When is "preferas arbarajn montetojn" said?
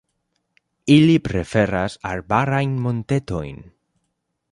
1.27-3.61